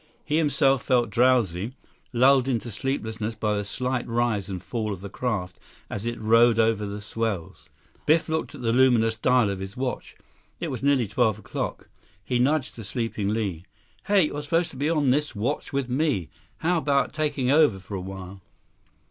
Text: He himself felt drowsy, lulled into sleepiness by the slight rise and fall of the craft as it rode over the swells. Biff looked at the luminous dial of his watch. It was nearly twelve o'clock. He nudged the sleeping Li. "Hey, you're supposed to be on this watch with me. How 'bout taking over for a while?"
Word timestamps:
He 0.25 0.37
himself 0.39 0.81
felt 0.81 1.11
drowsy, 1.11 1.73
lulled 2.11 2.47
into 2.47 2.71
sleepiness 2.71 3.35
by 3.35 3.55
the 3.55 3.63
slight 3.63 4.07
rise 4.07 4.49
and 4.49 4.59
fall 4.59 4.93
of 4.93 5.01
the 5.01 5.11
craft 5.11 5.59
as 5.91 6.07
it 6.07 6.19
rode 6.19 6.57
over 6.57 6.87
the 6.87 7.01
swells. 7.01 7.69
Biff 8.07 8.27
looked 8.27 8.55
at 8.55 8.63
the 8.63 8.73
luminous 8.73 9.15
dial 9.15 9.51
of 9.51 9.59
his 9.59 9.77
watch. 9.77 10.15
It 10.59 10.71
was 10.71 10.81
nearly 10.81 11.07
twelve 11.07 11.37
o'clock. 11.37 11.87
He 12.25 12.39
nudged 12.39 12.77
the 12.77 12.83
sleeping 12.83 13.29
Li. 13.29 13.63
"Hey, 14.05 14.25
you're 14.25 14.41
supposed 14.41 14.71
to 14.71 14.75
be 14.75 14.89
on 14.89 15.11
this 15.11 15.35
watch 15.35 15.71
with 15.71 15.87
me. 15.87 16.29
How 16.61 16.81
'bout 16.81 17.13
taking 17.13 17.51
over 17.51 17.77
for 17.77 17.93
a 17.93 18.01
while?" 18.01 18.41